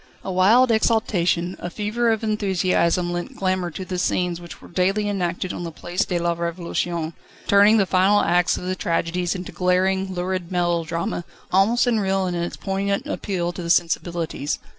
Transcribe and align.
A 0.23 0.31
wild 0.31 0.71
exaltation, 0.71 1.55
a 1.59 1.69
fever 1.69 2.09
of 2.09 2.23
enthusiasm 2.23 3.11
lent 3.13 3.35
glamour 3.37 3.69
to 3.69 3.85
the 3.85 3.99
scenes 3.99 4.41
which 4.41 4.59
were 4.59 4.67
daily 4.67 5.07
enacted 5.07 5.53
on 5.53 5.63
the 5.63 5.71
Place 5.71 6.05
de 6.05 6.17
la 6.17 6.33
Revolution, 6.33 7.13
turning 7.45 7.77
the 7.77 7.85
final 7.85 8.19
acts 8.21 8.57
of 8.57 8.63
the 8.63 8.75
tragedies 8.75 9.35
into 9.35 9.51
glaring, 9.51 10.11
lurid 10.11 10.51
melodrama, 10.51 11.23
almost 11.51 11.85
unreal 11.85 12.25
in 12.25 12.33
its 12.33 12.57
poignant 12.57 13.05
appeal 13.05 13.51
to 13.51 13.61
the 13.61 13.69
sensibilities. 13.69 14.57